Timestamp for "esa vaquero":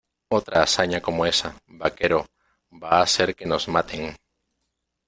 1.27-2.25